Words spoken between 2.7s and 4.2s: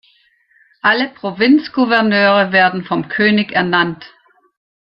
vom König ernannt.